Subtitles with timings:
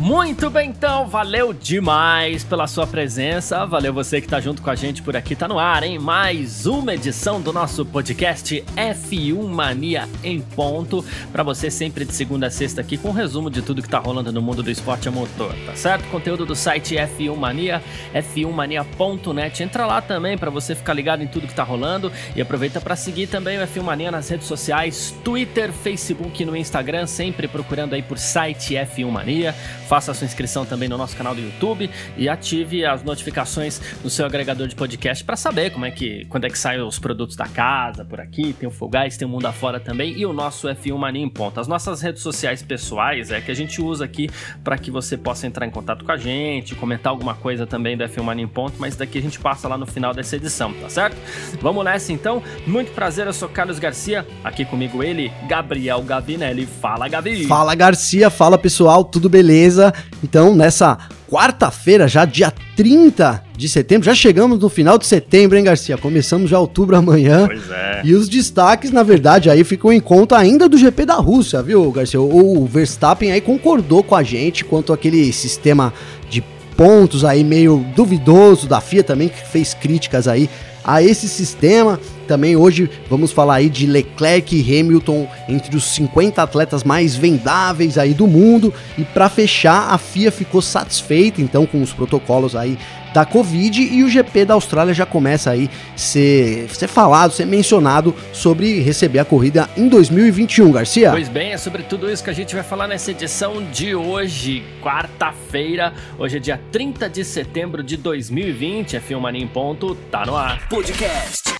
[0.00, 4.76] Muito bem, então, valeu demais pela sua presença, valeu você que tá junto com a
[4.76, 5.98] gente por aqui, tá no ar, hein?
[5.98, 12.46] Mais uma edição do nosso podcast F1 Mania em ponto, para você sempre de segunda
[12.46, 15.08] a sexta aqui com um resumo de tudo que tá rolando no mundo do esporte
[15.08, 16.08] a motor, tá certo?
[16.10, 17.82] Conteúdo do site F1 Mania,
[18.14, 22.12] f1mania.net, entra lá também para você ficar ligado em tudo que tá rolando.
[22.36, 26.56] E aproveita para seguir também o F1 Mania nas redes sociais, Twitter, Facebook e no
[26.56, 29.54] Instagram, sempre procurando aí por site F1 Mania
[29.88, 34.26] faça sua inscrição também no nosso canal do YouTube e ative as notificações no seu
[34.26, 37.46] agregador de podcast para saber como é que quando é que saem os produtos da
[37.46, 40.98] casa por aqui, tem o Fogais, tem o Mundo Afora também e o nosso F1
[40.98, 41.60] Mania em ponta.
[41.60, 44.28] As nossas redes sociais pessoais é que a gente usa aqui
[44.62, 48.04] para que você possa entrar em contato com a gente, comentar alguma coisa também do
[48.04, 50.90] F1 Mania em ponto, mas daqui a gente passa lá no final dessa edição, tá
[50.90, 51.16] certo?
[51.62, 52.42] Vamos nessa então.
[52.66, 56.66] Muito prazer, eu sou Carlos Garcia, aqui comigo ele, Gabriel Gavinelli.
[56.66, 57.46] Fala, Gavi.
[57.46, 58.28] Fala, Garcia.
[58.28, 59.02] Fala, pessoal.
[59.02, 59.77] Tudo beleza?
[60.22, 60.98] Então, nessa
[61.30, 65.98] quarta-feira, já dia 30 de setembro, já chegamos no final de setembro, hein, Garcia?
[65.98, 67.46] Começamos já outubro amanhã.
[67.46, 68.02] Pois é.
[68.04, 71.90] E os destaques, na verdade, aí ficam em conta ainda do GP da Rússia, viu,
[71.92, 72.20] Garcia?
[72.20, 75.92] O Verstappen aí concordou com a gente quanto aquele sistema
[76.30, 76.42] de
[76.76, 80.48] pontos aí meio duvidoso da FIA também, que fez críticas aí
[80.88, 82.00] a esse sistema.
[82.26, 87.98] Também hoje vamos falar aí de Leclerc e Hamilton entre os 50 atletas mais vendáveis
[87.98, 88.72] aí do mundo.
[88.96, 92.78] E para fechar, a FIA ficou satisfeita então com os protocolos aí
[93.12, 98.14] da Covid e o GP da Austrália já começa aí ser, ser falado, ser mencionado
[98.32, 101.10] sobre receber a corrida em 2021, Garcia.
[101.10, 104.62] Pois bem, é sobre tudo isso que a gente vai falar nessa edição de hoje,
[104.82, 105.92] quarta-feira.
[106.18, 108.96] Hoje é dia 30 de setembro de 2020.
[108.96, 110.68] É Filmania em ponto, tá no ar.
[110.68, 111.54] Podcast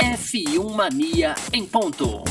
[0.00, 2.22] F1 Mania em ponto.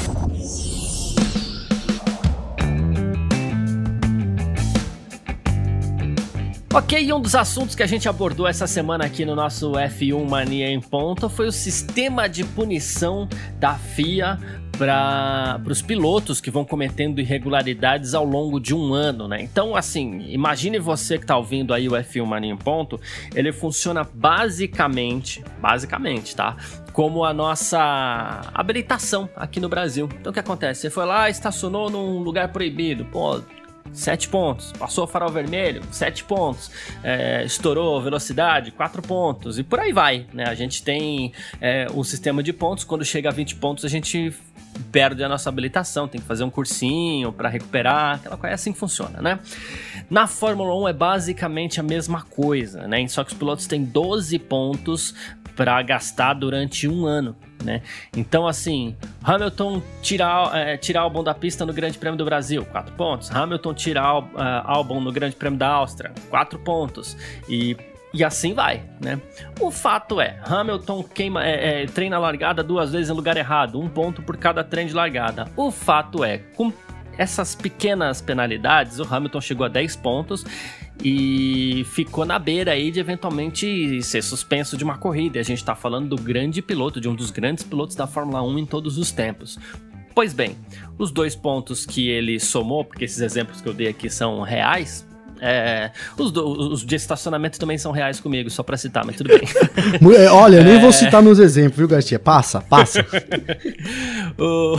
[6.76, 10.70] Ok, um dos assuntos que a gente abordou essa semana aqui no nosso F1 Mania
[10.70, 14.38] em Ponto foi o sistema de punição da FIA
[14.78, 19.42] para os pilotos que vão cometendo irregularidades ao longo de um ano, né?
[19.42, 23.00] Então, assim, imagine você que está ouvindo aí o F1 Mania em Ponto,
[23.34, 26.58] ele funciona basicamente, basicamente, tá?
[26.92, 30.10] Como a nossa habilitação aqui no Brasil.
[30.20, 30.82] Então, o que acontece?
[30.82, 33.42] Você foi lá, estacionou num lugar proibido, pô,
[33.96, 34.72] 7 pontos.
[34.74, 36.70] Passou o farol vermelho, 7 pontos.
[37.04, 39.58] É, estourou velocidade, 4 pontos.
[39.58, 40.28] E por aí vai.
[40.34, 40.44] Né?
[40.46, 42.84] A gente tem é, um sistema de pontos.
[42.84, 44.34] Quando chega a 20 pontos, a gente
[44.92, 46.08] perde a nossa habilitação.
[46.08, 48.16] Tem que fazer um cursinho para recuperar.
[48.16, 49.40] Aquela coisa é assim que funciona, né?
[50.10, 53.08] Na Fórmula 1 é basicamente a mesma coisa, né?
[53.08, 55.16] Só que os pilotos têm 12 pontos
[55.56, 57.36] para gastar durante um ano.
[57.64, 57.82] Né?
[58.16, 62.94] Então, assim, Hamilton tirar, é, tirar álbum da pista no Grande Prêmio do Brasil, 4
[62.96, 63.32] pontos.
[63.32, 64.28] Hamilton tirar uh,
[64.64, 67.18] álbum no Grande Prêmio da Áustria, 4 pontos.
[67.50, 67.76] E
[68.16, 69.20] e assim vai, né?
[69.60, 73.78] O fato é, Hamilton queima, é, é, treina a largada duas vezes em lugar errado,
[73.78, 75.52] um ponto por cada trem de largada.
[75.58, 76.72] O fato é, com
[77.18, 80.46] essas pequenas penalidades, o Hamilton chegou a 10 pontos
[81.04, 85.40] e ficou na beira aí de eventualmente ser suspenso de uma corrida.
[85.40, 88.60] A gente está falando do grande piloto, de um dos grandes pilotos da Fórmula 1
[88.60, 89.60] em todos os tempos.
[90.14, 90.56] Pois bem,
[90.98, 95.06] os dois pontos que ele somou, porque esses exemplos que eu dei aqui são reais,
[95.42, 99.30] é, os, do, os, de estacionamento também são reais comigo, só pra citar, mas tudo
[99.30, 99.42] bem.
[100.16, 100.80] É, olha, nem é...
[100.80, 102.18] vou citar meus exemplos, viu, Garcia?
[102.18, 103.06] Passa, passa.
[104.38, 104.78] o,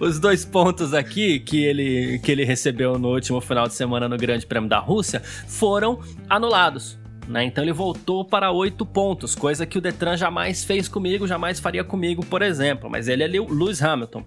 [0.00, 4.16] os dois pontos aqui que ele, que ele recebeu no último final de semana no
[4.16, 6.98] Grande Prêmio da Rússia foram anulados.
[7.28, 7.44] Né?
[7.44, 11.84] Então ele voltou para oito pontos, coisa que o Detran jamais fez comigo, jamais faria
[11.84, 12.90] comigo, por exemplo.
[12.90, 14.24] Mas ele é o Lewis Hamilton.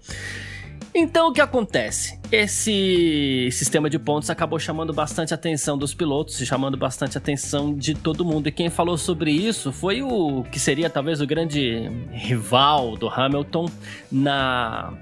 [0.94, 2.20] Então o que acontece?
[2.32, 8.26] Esse sistema de pontos acabou chamando bastante atenção dos pilotos, chamando bastante atenção de todo
[8.26, 8.48] mundo.
[8.48, 13.70] E quem falou sobre isso foi o que seria talvez o grande rival do Hamilton
[14.12, 14.94] na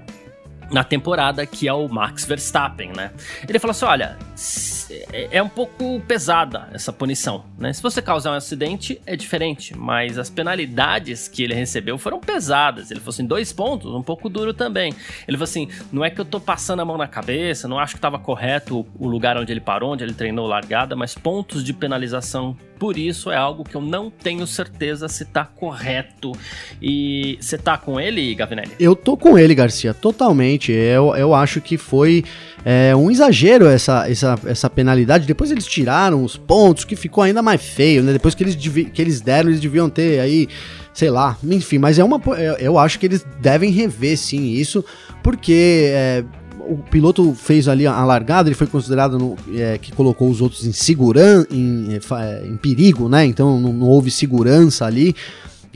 [0.70, 3.10] na temporada, que é o Max Verstappen, né?
[3.48, 4.16] Ele falou assim: olha,
[5.12, 7.72] é, é um pouco pesada essa punição, né?
[7.72, 12.90] Se você causar um acidente, é diferente, mas as penalidades que ele recebeu foram pesadas.
[12.90, 14.92] Ele falou assim, dois pontos, um pouco duro também.
[15.26, 17.94] Ele falou assim, não é que eu tô passando a mão na cabeça, não acho
[17.94, 21.72] que estava correto o lugar onde ele parou, onde ele treinou largada, mas pontos de
[21.72, 26.32] penalização por isso é algo que eu não tenho certeza se tá correto.
[26.80, 28.72] E você tá com ele, Gavinelli?
[28.78, 30.72] Eu tô com ele, Garcia, totalmente.
[30.72, 32.24] Eu, eu acho que foi
[32.64, 35.26] é, um exagero essa, essa, essa penalidade.
[35.26, 38.12] Depois eles tiraram os pontos, que ficou ainda mais feio, né?
[38.12, 40.48] Depois que eles, que eles deram, eles deviam ter aí,
[40.92, 41.78] sei lá, enfim.
[41.78, 42.20] Mas é uma.
[42.58, 44.84] Eu acho que eles devem rever sim isso,
[45.22, 45.90] porque.
[45.92, 46.24] É,
[46.68, 50.66] o piloto fez ali a largada, ele foi considerado no, é, que colocou os outros
[50.66, 53.24] em segurança, em, é, em perigo, né?
[53.24, 55.14] Então não, não houve segurança ali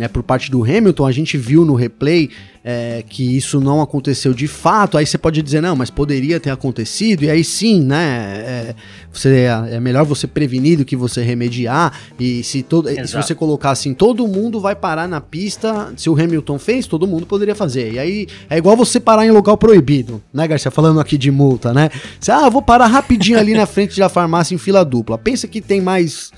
[0.01, 2.31] né, por parte do Hamilton, a gente viu no replay
[2.65, 6.49] é, que isso não aconteceu de fato, aí você pode dizer, não, mas poderia ter
[6.49, 8.75] acontecido, e aí sim, né, é,
[9.13, 13.73] você, é melhor você prevenir do que você remediar, e se, todo, se você colocar
[13.73, 17.93] assim, todo mundo vai parar na pista, se o Hamilton fez, todo mundo poderia fazer,
[17.93, 21.75] e aí é igual você parar em local proibido, né, Garcia, falando aqui de multa,
[21.75, 25.47] né, você, ah, vou parar rapidinho ali na frente da farmácia em fila dupla, pensa
[25.47, 26.31] que tem mais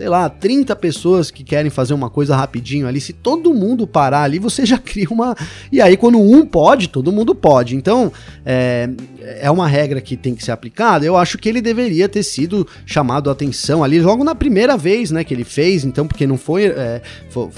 [0.00, 4.22] sei lá, 30 pessoas que querem fazer uma coisa rapidinho ali, se todo mundo parar
[4.22, 5.36] ali, você já cria uma.
[5.70, 7.76] E aí, quando um pode, todo mundo pode.
[7.76, 8.10] Então,
[8.42, 8.88] é,
[9.42, 11.04] é uma regra que tem que ser aplicada.
[11.04, 15.10] Eu acho que ele deveria ter sido chamado a atenção ali logo na primeira vez,
[15.10, 16.68] né, que ele fez, então, porque não foi.
[16.68, 17.50] É, foi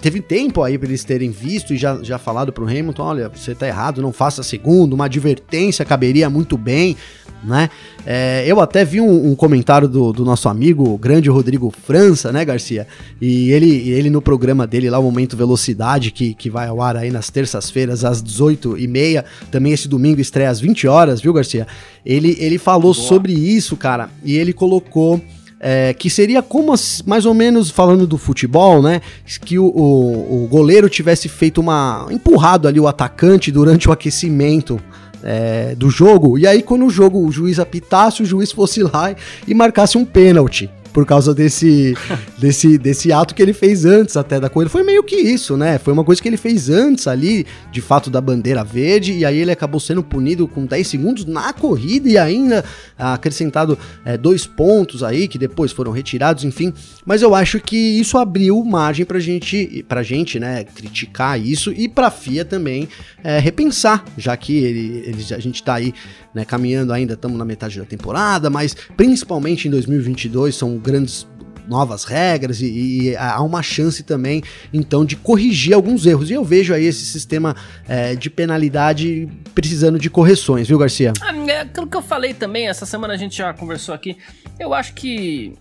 [0.00, 3.54] teve tempo aí para eles terem visto e já, já falado pro Hamilton, olha, você
[3.54, 6.96] tá errado, não faça segundo, uma advertência caberia muito bem,
[7.42, 7.70] né?
[8.04, 12.32] É, eu até vi um, um comentário do, do, nosso amigo, o grande Rodrigo França,
[12.32, 12.86] né, Garcia?
[13.20, 16.96] E ele, ele no programa dele lá, o Momento Velocidade, que, que vai ao ar
[16.96, 21.66] aí nas terças-feiras às 18h30, também esse domingo estreia às 20 horas, viu, Garcia?
[22.04, 23.06] Ele, ele falou Boa.
[23.06, 25.20] sobre isso, cara, e ele colocou
[25.60, 26.74] é, que seria como
[27.06, 29.00] mais ou menos falando do futebol, né?
[29.44, 32.06] Que o, o, o, goleiro tivesse feito uma.
[32.10, 34.80] empurrado ali o atacante durante o aquecimento.
[35.28, 39.12] É, do jogo, e aí quando o jogo o juiz apitasse, o juiz fosse lá
[39.48, 41.94] e marcasse um pênalti por causa desse,
[42.40, 44.70] desse, desse ato que ele fez antes até da corrida.
[44.70, 45.76] Foi meio que isso, né?
[45.76, 49.36] Foi uma coisa que ele fez antes ali, de fato, da bandeira verde, e aí
[49.36, 52.64] ele acabou sendo punido com 10 segundos na corrida e ainda
[52.98, 56.72] acrescentado é, dois pontos aí, que depois foram retirados, enfim.
[57.04, 61.90] Mas eu acho que isso abriu margem pra gente, pra gente, né, criticar isso e
[61.90, 62.88] pra FIA também
[63.22, 65.92] é, repensar, já que ele, ele, a gente tá aí
[66.36, 71.26] né, caminhando ainda, estamos na metade da temporada, mas principalmente em 2022 são grandes
[71.66, 72.66] novas regras e,
[73.10, 74.40] e, há uma chance também,
[74.72, 76.30] então, de corrigir alguns erros.
[76.30, 77.56] E eu vejo aí esse sistema
[77.88, 81.12] é, de penalidade precisando de correções, viu, Garcia?
[81.20, 84.16] Ah, é aquilo que eu falei também, essa semana a gente já conversou aqui.
[84.60, 85.54] Eu acho que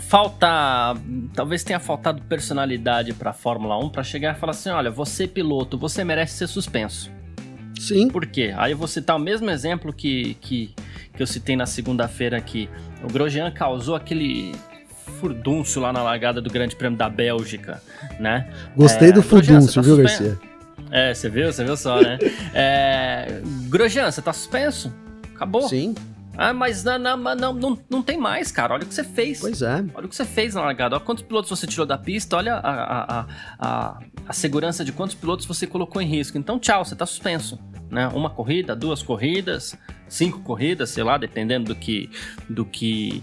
[0.00, 0.96] falta,
[1.34, 5.28] talvez tenha faltado personalidade para a Fórmula 1 para chegar e falar assim, olha, você
[5.28, 7.10] piloto, você merece ser suspenso.
[7.80, 8.08] Sim.
[8.08, 8.52] Por quê?
[8.56, 10.74] Aí eu vou citar o mesmo exemplo que, que,
[11.16, 12.68] que eu citei na segunda-feira aqui.
[13.02, 14.52] O Grosjean causou aquele
[15.18, 17.82] furdúncio lá na largada do Grande Prêmio da Bélgica,
[18.18, 18.52] né?
[18.76, 20.38] Gostei é, do furdúncio, tá viu, Garcia?
[20.90, 21.52] É, você viu?
[21.52, 22.18] Você viu só, né?
[22.52, 24.92] é, Grosjean, você tá suspenso?
[25.34, 25.66] Acabou.
[25.66, 25.94] Sim.
[26.36, 28.74] Ah, mas não, não, não, não, não tem mais, cara.
[28.74, 29.40] Olha o que você fez.
[29.40, 29.84] Pois é.
[29.94, 30.96] Olha o que você fez na largada.
[30.96, 32.36] Olha quantos pilotos você tirou da pista.
[32.36, 33.26] Olha a, a,
[33.58, 36.38] a, a, segurança de quantos pilotos você colocou em risco.
[36.38, 37.58] Então, tchau, você tá suspenso.
[37.90, 38.08] Né?
[38.08, 39.76] Uma corrida, duas corridas,
[40.08, 42.08] cinco corridas, sei lá, dependendo do que,
[42.48, 43.22] do que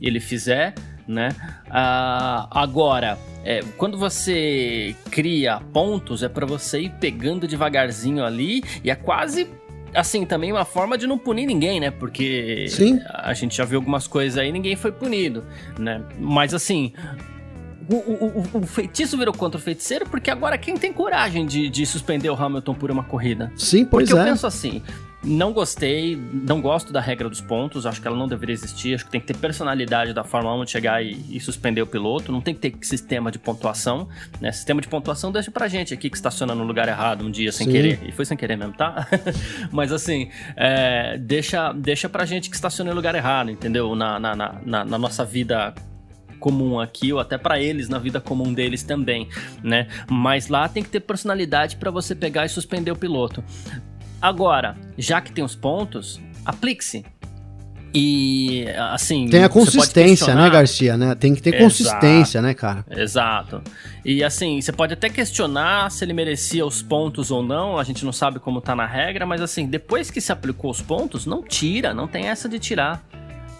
[0.00, 0.74] ele fizer.
[1.06, 1.28] Né?
[1.68, 8.90] Ah, agora, é, quando você cria pontos, é para você ir pegando devagarzinho ali e
[8.90, 9.48] é quase
[9.94, 11.90] assim, também uma forma de não punir ninguém, né?
[11.90, 13.00] Porque Sim.
[13.08, 15.44] a gente já viu algumas coisas aí ninguém foi punido,
[15.78, 16.02] né?
[16.18, 16.92] Mas assim.
[17.88, 21.84] O, o, o, feitiço virou contra o feiticeiro porque agora quem tem coragem de, de
[21.84, 23.52] suspender o Hamilton por uma corrida?
[23.56, 24.22] Sim, pois porque é.
[24.22, 24.82] eu penso assim,
[25.24, 29.04] não gostei, não gosto da regra dos pontos, acho que ela não deveria existir, acho
[29.06, 32.30] que tem que ter personalidade da Fórmula 1 de chegar e, e, suspender o piloto,
[32.30, 34.08] não tem que ter sistema de pontuação,
[34.40, 34.52] né?
[34.52, 37.66] Sistema de pontuação deixa pra gente aqui que estaciona no lugar errado um dia sem
[37.66, 37.72] Sim.
[37.72, 39.08] querer, e foi sem querer mesmo, tá?
[39.72, 43.94] Mas assim, é, deixa, deixa pra gente que estaciona no lugar errado, entendeu?
[43.94, 45.74] Na, na, na, na nossa vida
[46.34, 49.28] comum aqui, ou até para eles na vida comum deles também,
[49.62, 49.88] né?
[50.08, 53.42] Mas lá tem que ter personalidade para você pegar e suspender o piloto.
[54.20, 57.04] Agora, já que tem os pontos, aplique-se.
[57.96, 59.28] E assim.
[59.28, 60.96] Tem a consistência, né, Garcia?
[60.96, 61.14] Né?
[61.14, 61.64] Tem que ter Exato.
[61.64, 62.84] consistência, né, cara?
[62.90, 63.62] Exato.
[64.04, 67.78] E assim, você pode até questionar se ele merecia os pontos ou não.
[67.78, 70.82] A gente não sabe como tá na regra, mas assim, depois que se aplicou os
[70.82, 73.06] pontos, não tira, não tem essa de tirar.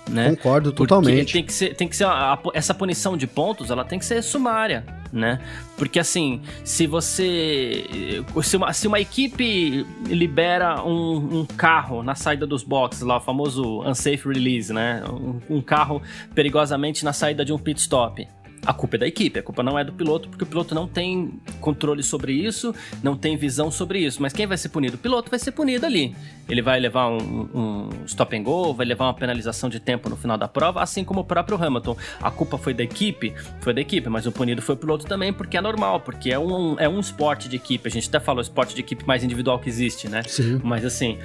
[0.09, 0.31] Né?
[0.31, 1.17] Concordo totalmente.
[1.17, 3.99] Porque tem que ser, tem que ser a, a, essa punição de pontos, ela tem
[3.99, 5.41] que ser sumária, né?
[5.79, 8.23] Porque assim, se você.
[8.43, 13.21] Se uma, se uma equipe libera um, um, carro na saída dos boxes, lá, o
[13.21, 15.03] famoso unsafe release, né?
[15.09, 16.03] Um, um carro
[16.35, 18.27] perigosamente na saída de um pit stop
[18.65, 20.87] a culpa é da equipe, a culpa não é do piloto, porque o piloto não
[20.87, 24.21] tem controle sobre isso, não tem visão sobre isso.
[24.21, 24.97] Mas quem vai ser punido?
[24.97, 26.15] O piloto vai ser punido ali.
[26.49, 30.17] Ele vai levar um, um stop and go, vai levar uma penalização de tempo no
[30.17, 31.97] final da prova, assim como o próprio Hamilton.
[32.21, 33.35] A culpa foi da equipe?
[33.61, 36.39] Foi da equipe, mas o punido foi o piloto também, porque é normal, porque é
[36.39, 37.89] um, é um esporte de equipe.
[37.89, 40.23] A gente até falou esporte de equipe mais individual que existe, né?
[40.27, 40.61] Sim.
[40.63, 41.19] Mas assim,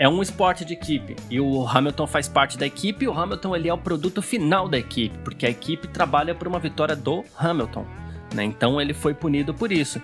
[0.00, 3.06] é um esporte de equipe e o Hamilton faz parte da equipe.
[3.06, 6.58] O Hamilton ele é o produto final da equipe, porque a equipe trabalha por uma
[6.58, 7.84] vitória do Hamilton.
[8.34, 8.44] Né?
[8.44, 10.00] Então ele foi punido por isso.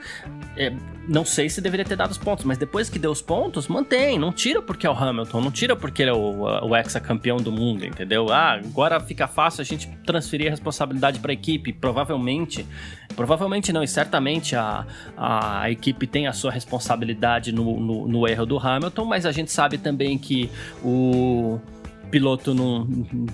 [0.56, 0.72] É,
[1.08, 4.18] não sei se deveria ter dado os pontos, mas depois que deu os pontos, mantém.
[4.18, 7.52] Não tira porque é o Hamilton, não tira porque ele é o, o ex-campeão do
[7.52, 8.32] mundo, entendeu?
[8.32, 11.72] Ah, agora fica fácil a gente transferir a responsabilidade para a equipe.
[11.72, 12.66] Provavelmente,
[13.14, 14.84] provavelmente não, e certamente a,
[15.16, 19.52] a, equipe tem a sua responsabilidade no, no, no erro do Hamilton, mas a gente
[19.52, 20.50] sabe também que
[20.82, 21.60] o
[22.06, 22.86] piloto não,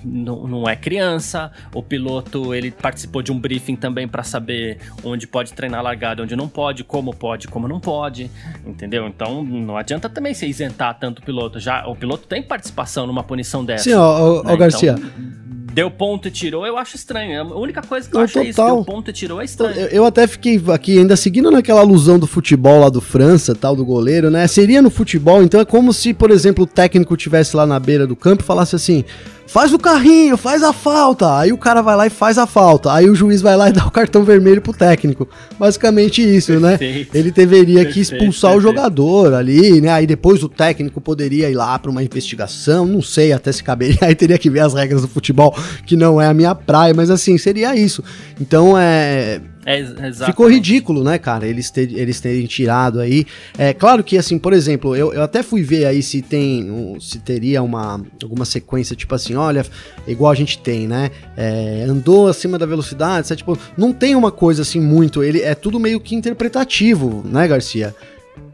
[0.04, 5.26] não, não é criança, o piloto ele participou de um briefing também para saber onde
[5.26, 8.30] pode treinar largada, onde não pode, como pode, como não pode,
[8.66, 9.06] entendeu?
[9.06, 11.60] Então não adianta também se isentar tanto o piloto.
[11.60, 13.84] Já o piloto tem participação numa punição dessa.
[13.84, 14.56] Sim, ó, ó, né?
[14.56, 14.92] Garcia.
[14.92, 15.41] Então,
[15.72, 17.40] deu ponto e tirou, eu acho estranho.
[17.40, 18.46] A única coisa que eu acho total.
[18.46, 19.76] é isso, deu ponto e tirou é estranho.
[19.76, 23.74] Eu, eu, até fiquei aqui ainda seguindo naquela alusão do futebol lá do França, tal,
[23.74, 24.46] do goleiro, né?
[24.46, 28.06] Seria no futebol, então é como se, por exemplo, o técnico tivesse lá na beira
[28.06, 29.04] do campo e falasse assim:
[29.52, 31.36] faz o carrinho, faz a falta.
[31.36, 32.90] Aí o cara vai lá e faz a falta.
[32.90, 35.28] Aí o juiz vai lá e dá o cartão vermelho pro técnico.
[35.58, 36.78] Basicamente isso, né?
[36.78, 37.14] perfeito?
[37.14, 38.58] Ele deveria perfeito, que expulsar perfeito.
[38.58, 39.90] o jogador ali, né?
[39.90, 42.86] Aí depois o técnico poderia ir lá para uma investigação.
[42.86, 43.98] Não sei até se caberia.
[44.08, 45.54] Aí teria que ver as regras do futebol,
[45.84, 48.02] que não é a minha praia, mas assim, seria isso.
[48.40, 53.24] Então é é, Ficou ridículo, né, cara, eles, ter, eles terem tirado aí.
[53.56, 57.00] É claro que, assim, por exemplo, eu, eu até fui ver aí se tem, um,
[57.00, 59.64] se teria uma, alguma sequência, tipo assim, olha,
[60.06, 64.32] igual a gente tem, né, é, andou acima da velocidade, sabe, tipo, não tem uma
[64.32, 67.94] coisa assim muito, ele é tudo meio que interpretativo, né, Garcia?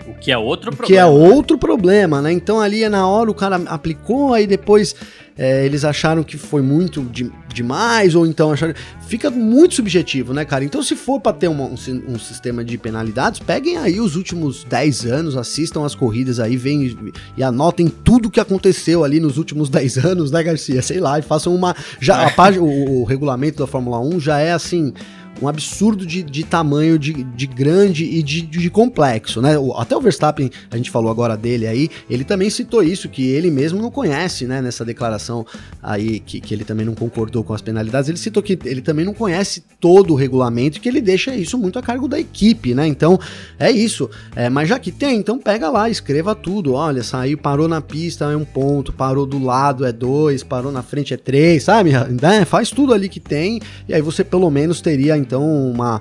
[0.06, 0.86] O que é outro problema.
[0.86, 2.32] Que é outro problema, né?
[2.32, 4.94] Então ali é na hora o cara aplicou, aí depois
[5.36, 8.74] é, eles acharam que foi muito de, demais, ou então acharam.
[9.06, 10.64] Fica muito subjetivo, né, cara?
[10.64, 11.74] Então, se for para ter uma, um,
[12.08, 16.96] um, sistema de penalidades, peguem aí os últimos 10 anos, assistam as corridas aí, vem
[17.36, 20.82] e anotem tudo que aconteceu ali nos últimos 10 anos, né, Garcia?
[20.82, 21.74] Sei lá, e façam uma.
[22.00, 24.92] Já a página, o, o regulamento da Fórmula 1 já é assim
[25.40, 29.54] um absurdo de, de tamanho, de, de grande e de, de complexo, né?
[29.76, 33.50] Até o Verstappen, a gente falou agora dele aí, ele também citou isso, que ele
[33.50, 34.60] mesmo não conhece, né?
[34.60, 35.46] Nessa declaração
[35.82, 39.04] aí, que, que ele também não concordou com as penalidades, ele citou que ele também
[39.04, 42.74] não conhece todo o regulamento e que ele deixa isso muito a cargo da equipe,
[42.74, 42.86] né?
[42.86, 43.18] Então,
[43.58, 44.10] é isso.
[44.34, 46.72] É, mas já que tem, então pega lá, escreva tudo.
[46.72, 50.82] Olha, saiu, parou na pista, é um ponto, parou do lado, é dois, parou na
[50.82, 51.92] frente, é três, sabe?
[52.20, 52.44] Né?
[52.44, 56.00] Faz tudo ali que tem, e aí você pelo menos teria uma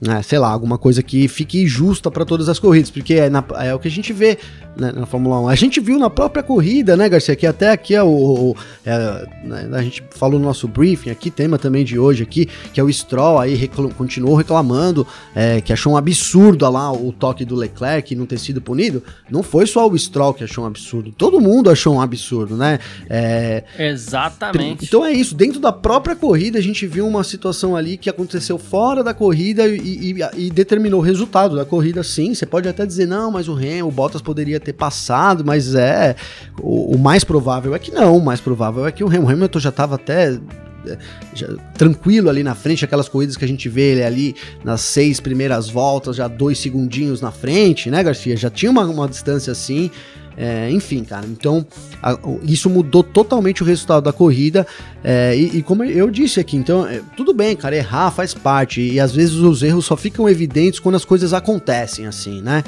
[0.00, 3.44] né, sei lá, alguma coisa que fique justa para todas as corridas, porque é, na,
[3.58, 4.38] é, o que a gente vê
[4.76, 5.48] né, na Fórmula 1.
[5.48, 9.26] A gente viu na própria corrida, né, Garcia, que até aqui é o, o é,
[9.44, 12.82] né, a gente falou no nosso briefing aqui, tema também de hoje aqui, que é
[12.82, 17.54] o Stroll aí reclam, continuou reclamando é, que achou um absurdo lá o toque do
[17.54, 19.02] Leclerc não ter sido punido.
[19.30, 22.78] Não foi só o Stroll que achou um absurdo, todo mundo achou um absurdo, né?
[23.08, 24.84] É, Exatamente.
[24.84, 28.56] Então é isso, dentro da própria corrida a gente viu uma situação ali que aconteceu
[28.56, 32.34] fora da corrida e e, e, determinou o resultado da corrida, sim.
[32.34, 36.16] Você pode até dizer, não, mas o Hamilton, o Bottas poderia ter passado, mas é.
[36.58, 38.16] O, o, mais provável é que não.
[38.16, 40.38] O mais provável é que o Hamilton já estava até.
[40.86, 40.98] É,
[41.34, 45.20] já, tranquilo ali na frente, aquelas corridas que a gente vê ele ali nas seis
[45.20, 48.36] primeiras voltas, já dois segundinhos na frente, né, Garcia?
[48.36, 49.90] Já tinha uma, uma distância assim.
[50.36, 51.66] É, enfim, cara, então
[52.02, 54.66] a, isso mudou totalmente o resultado da corrida.
[55.04, 58.80] É, e, e, como eu disse aqui, então, é, tudo bem, cara, errar faz parte.
[58.80, 62.62] E às vezes os erros só ficam evidentes quando as coisas acontecem, assim, né?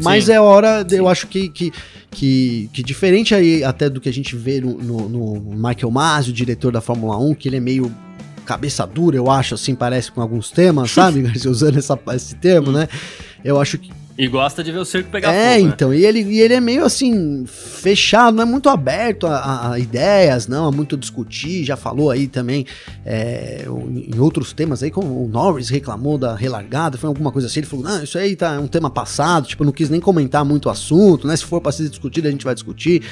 [0.00, 0.32] Mas Sim.
[0.32, 1.72] é hora, de, eu acho que, que,
[2.10, 6.30] que, que, diferente aí até do que a gente vê no, no, no Michael Masi,
[6.30, 7.92] o diretor da Fórmula 1, que ele é meio
[8.44, 11.24] cabeça dura, eu acho, assim, parece com alguns temas, sabe?
[11.46, 12.88] Usando essa, esse termo, né?
[13.44, 15.66] Eu acho que e gosta de ver o circo pegar é, fogo.
[15.66, 15.98] É, então, né?
[15.98, 20.46] e, ele, e ele é meio assim, fechado, não é muito aberto a, a, ideias,
[20.46, 21.64] não, a muito discutir.
[21.64, 22.66] Já falou aí também
[23.06, 27.60] é, em outros temas aí, como o Norris reclamou da relargada, foi alguma coisa assim.
[27.60, 30.44] Ele falou: não, isso aí tá é um tema passado, tipo, não quis nem comentar
[30.44, 31.34] muito o assunto, né?
[31.36, 33.02] Se for pra ser discutido, a gente vai discutir.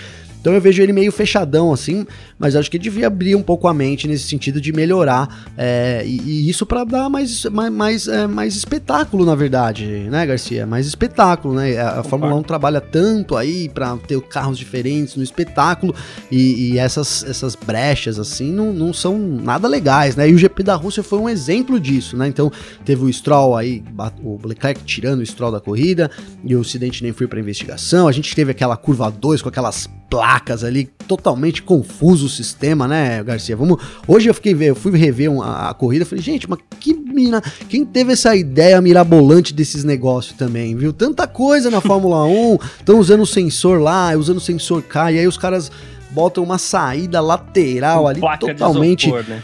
[0.41, 2.07] Então eu vejo ele meio fechadão assim,
[2.39, 6.03] mas acho que ele devia abrir um pouco a mente nesse sentido de melhorar é,
[6.07, 10.67] e, e, isso para dar mais, mais, mais, é, mais espetáculo, na verdade, né, Garcia?
[10.67, 11.77] Mais espetáculo, né?
[11.77, 15.95] A, a Fórmula 1 trabalha tanto aí para ter carros diferentes no espetáculo
[16.31, 20.29] e, e, essas, essas brechas assim não, não são nada legais, né?
[20.29, 22.27] E o GP da Rússia foi um exemplo disso, né?
[22.27, 22.51] Então
[22.85, 23.83] teve o Stroll aí,
[24.23, 26.11] o Leclerc tirando o Stroll da corrida
[26.43, 28.09] e o acidente nem foi para investigação.
[28.09, 30.30] A gente teve aquela curva 2 com aquelas placas
[30.65, 33.57] ali, totalmente confuso o sistema, né, Garcia?
[33.57, 33.83] Vamos.
[34.07, 37.85] Hoje eu fiquei eu fui rever a, a corrida, falei, gente, mas que mina, quem
[37.85, 40.93] teve essa ideia mirabolante desses negócios também, viu?
[40.93, 45.19] Tanta coisa na Fórmula 1, estão usando o sensor lá, usando o sensor cá, e
[45.19, 45.71] aí os caras
[46.11, 49.43] botam uma saída lateral ali totalmente isopor, né?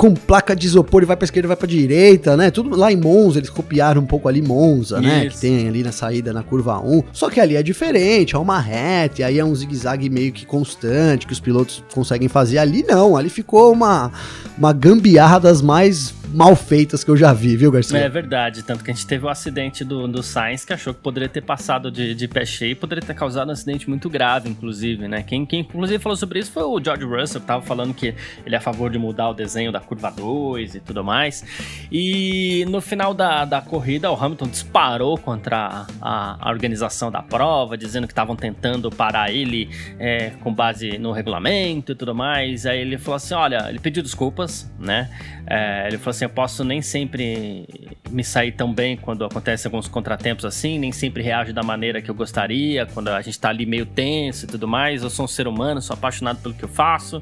[0.00, 2.50] Com placa de isopor e vai pra esquerda e vai pra direita, né?
[2.50, 5.06] Tudo lá em Monza, eles copiaram um pouco ali Monza, Isso.
[5.06, 5.28] né?
[5.28, 7.02] Que tem ali na saída na curva 1.
[7.12, 10.46] Só que ali é diferente, é uma reta, e aí é um zigue-zague meio que
[10.46, 12.56] constante que os pilotos conseguem fazer.
[12.56, 14.10] Ali não, ali ficou uma,
[14.56, 17.98] uma gambiarra das mais mal feitas que eu já vi, viu, Garcia?
[17.98, 20.94] É verdade, tanto que a gente teve o um acidente do, do Sainz que achou
[20.94, 24.08] que poderia ter passado de, de pé cheio e poderia ter causado um acidente muito
[24.08, 25.22] grave, inclusive, né?
[25.22, 28.54] Quem, quem inclusive falou sobre isso foi o George Russell, que tava falando que ele
[28.54, 31.44] é a favor de mudar o desenho da curva 2 e tudo mais.
[31.90, 37.76] E no final da, da corrida, o Hamilton disparou contra a, a organização da prova,
[37.76, 39.68] dizendo que estavam tentando parar ele
[39.98, 42.66] é, com base no regulamento e tudo mais.
[42.66, 45.10] Aí ele falou assim: olha, ele pediu desculpas, né?
[45.52, 47.66] É, ele falou assim: eu posso nem sempre
[48.08, 52.08] me sair tão bem quando acontecem alguns contratempos assim, nem sempre reajo da maneira que
[52.08, 55.02] eu gostaria, quando a gente tá ali meio tenso e tudo mais.
[55.02, 57.20] Eu sou um ser humano, sou apaixonado pelo que eu faço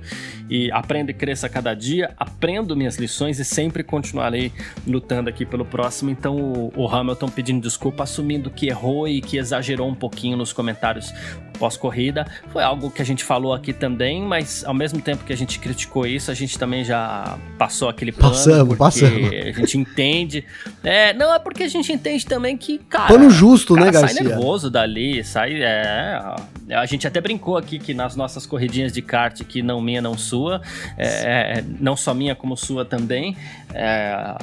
[0.51, 4.53] e aprendo e cresço a cada dia, aprendo minhas lições e sempre continuarei
[4.87, 6.11] lutando aqui pelo próximo.
[6.11, 10.53] Então o, o Hamilton pedindo desculpa, assumindo que errou e que exagerou um pouquinho nos
[10.53, 11.15] comentários
[11.59, 12.27] pós-corrida.
[12.53, 15.59] Foi algo que a gente falou aqui também, mas ao mesmo tempo que a gente
[15.59, 18.35] criticou isso, a gente também já passou aquele plano.
[18.35, 19.31] Passamos, passamos.
[19.31, 20.45] A gente entende.
[20.83, 23.09] É, não, é porque a gente entende também que, cara.
[23.09, 24.23] Pano justo, né, Garcia?
[24.23, 25.61] Sai nervoso dali, sai.
[25.63, 26.23] É,
[26.71, 30.17] a gente até brincou aqui que nas nossas corridinhas de kart, que não minha, não
[30.17, 30.61] sua,
[30.97, 33.37] é, é não só minha como sua também,
[33.75, 34.35] é,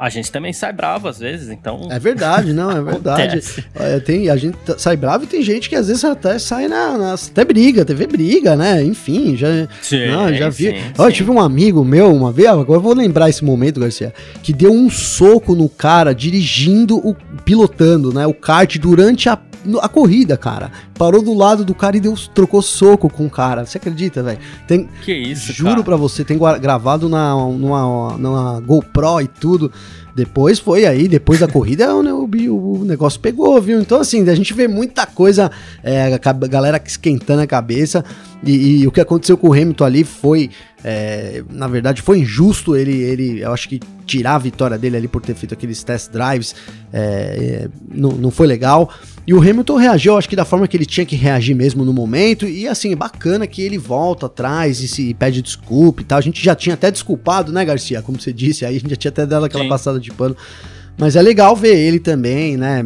[0.00, 1.88] a gente também sai bravo às vezes, então.
[1.90, 3.42] É verdade, não, é verdade.
[3.76, 6.96] é, tem, a gente sai bravo e tem gente que às vezes até sai na.
[6.96, 8.82] na até briga, TV briga, né?
[8.82, 9.48] Enfim, já.
[9.82, 10.70] Sim, não, já vi.
[10.70, 13.78] Sim, Ó, eu tive um amigo meu uma vez, agora eu vou lembrar esse momento,
[13.78, 17.14] Garcia, que deu um soco no cara dirigindo o.
[17.44, 18.26] pilotando, né?
[18.26, 19.38] O kart durante a
[19.80, 20.70] a corrida, cara.
[20.94, 23.66] Parou do lado do cara e deu, trocou soco com o cara.
[23.66, 24.38] Você acredita, velho?
[24.66, 25.82] Tem Que isso, Juro cara.
[25.82, 29.70] pra você, tem gravado na, numa, numa GoPro e tudo.
[30.20, 33.80] Depois foi aí, depois da corrida, o, o, o, negócio pegou, viu?
[33.80, 35.50] Então, assim, a gente vê muita coisa,
[35.82, 38.04] é, a galera esquentando a cabeça.
[38.44, 40.50] E, e, o que aconteceu com o Hamilton ali foi,
[40.84, 42.76] é, na verdade, foi injusto.
[42.76, 46.10] Ele, ele, eu acho que tirar a vitória dele ali por ter feito aqueles test
[46.10, 46.54] drives
[46.92, 48.92] é, é não, não foi legal.
[49.30, 51.92] E o Hamilton reagiu, acho que da forma que ele tinha que reagir mesmo no
[51.92, 52.48] momento.
[52.48, 56.18] E assim, bacana que ele volta atrás e se pede desculpa e tal.
[56.18, 58.02] A gente já tinha até desculpado, né, Garcia?
[58.02, 59.68] Como você disse, aí a gente já tinha até dado aquela Sim.
[59.68, 60.36] passada de pano.
[60.98, 62.84] Mas é legal ver ele também, né?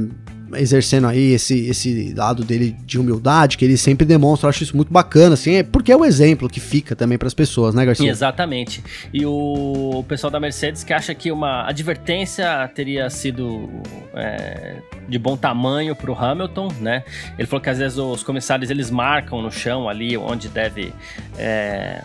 [0.56, 4.76] Exercendo aí esse, esse lado dele de humildade, que ele sempre demonstra, eu acho isso
[4.76, 7.84] muito bacana, assim, é porque é o exemplo que fica também para as pessoas, né,
[7.84, 8.10] Garcia?
[8.10, 8.82] Exatamente.
[9.12, 13.68] E o pessoal da Mercedes que acha que uma advertência teria sido
[14.14, 14.76] é,
[15.08, 17.04] de bom tamanho para o Hamilton, né?
[17.38, 20.92] Ele falou que às vezes os comissários eles marcam no chão ali onde deve.
[21.38, 22.02] É,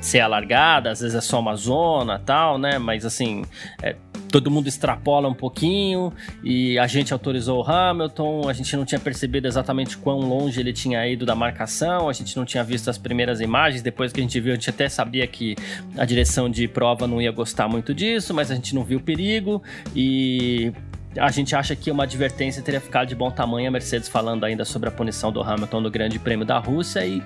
[0.00, 2.78] ser alargada, às vezes é só uma zona tal, né?
[2.78, 3.44] Mas assim,
[3.82, 3.96] é,
[4.28, 6.12] todo mundo extrapola um pouquinho
[6.44, 10.72] e a gente autorizou o Hamilton, a gente não tinha percebido exatamente quão longe ele
[10.72, 14.22] tinha ido da marcação, a gente não tinha visto as primeiras imagens, depois que a
[14.22, 15.56] gente viu, a gente até sabia que
[15.96, 19.02] a direção de prova não ia gostar muito disso, mas a gente não viu o
[19.02, 19.62] perigo
[19.94, 20.72] e
[21.16, 24.64] a gente acha que uma advertência teria ficado de bom tamanho, a Mercedes falando ainda
[24.64, 27.22] sobre a punição do Hamilton no Grande Prêmio da Rússia e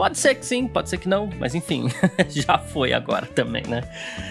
[0.00, 1.86] Pode ser que sim, pode ser que não, mas enfim,
[2.30, 3.82] já foi agora também, né?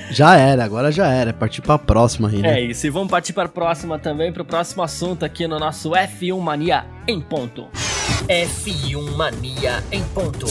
[0.09, 1.31] Já era, agora já era.
[1.31, 2.59] Partir para a próxima aí, né?
[2.59, 5.59] É isso, e vamos partir para a próxima também, para o próximo assunto aqui no
[5.59, 7.67] nosso F1 Mania em ponto.
[8.27, 10.47] F1 Mania em ponto.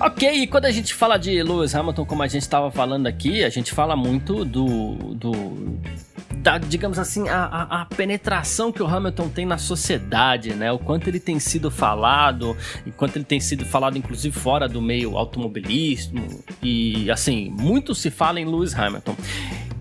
[0.00, 3.42] Ok, e quando a gente fala de Lewis Hamilton, como a gente estava falando aqui,
[3.42, 5.78] a gente fala muito do, do
[6.40, 10.72] da, digamos assim, a, a, a, penetração que o Hamilton tem na sociedade, né?
[10.72, 15.18] O quanto ele tem sido falado, enquanto ele tem sido falado, inclusive, fora do meio
[15.18, 16.42] automobilismo.
[16.62, 19.14] E, assim, muito se fala em Lewis Hamilton.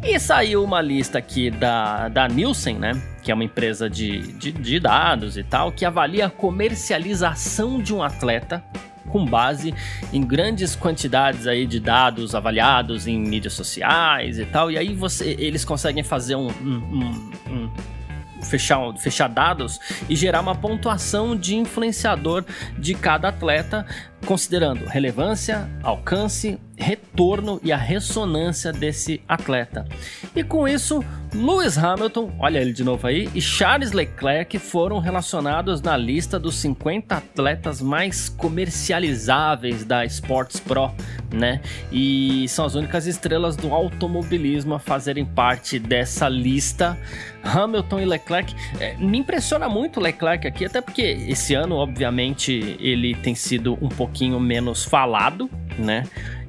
[0.04, 2.92] E saiu uma lista aqui da, da Nielsen, né?
[3.24, 7.94] Que é uma empresa de, de, de dados e tal, que avalia a comercialização de
[7.94, 8.64] um atleta
[9.10, 9.74] com base
[10.14, 14.72] em grandes quantidades aí de dados avaliados em mídias sociais e tal.
[14.72, 17.72] E aí você, eles conseguem fazer um, um, um, um
[18.42, 22.46] fechar, fechar dados e gerar uma pontuação de influenciador
[22.78, 23.86] de cada atleta,
[24.26, 29.86] considerando relevância, alcance, retorno e a ressonância desse atleta.
[30.36, 31.04] E com isso,
[31.34, 36.56] Lewis Hamilton, olha ele de novo aí, e Charles Leclerc foram relacionados na lista dos
[36.56, 40.92] 50 atletas mais comercializáveis da Sports Pro,
[41.32, 41.62] né?
[41.92, 46.98] E são as únicas estrelas do automobilismo a fazerem parte dessa lista.
[47.44, 53.16] Hamilton e Leclerc, é, me impressiona muito Leclerc aqui, até porque esse ano, obviamente, ele
[53.16, 56.04] tem sido um pouquinho menos falado, né?